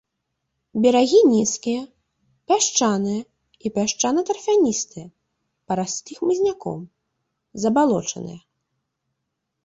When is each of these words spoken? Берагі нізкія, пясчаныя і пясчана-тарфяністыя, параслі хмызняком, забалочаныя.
Берагі 0.83 1.17
нізкія, 1.33 1.81
пясчаныя 2.51 3.19
і 3.67 3.71
пясчана-тарфяністыя, 3.75 5.05
параслі 5.67 6.13
хмызняком, 6.21 6.81
забалочаныя. 7.67 8.39